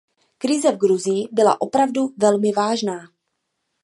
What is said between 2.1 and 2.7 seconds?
velmi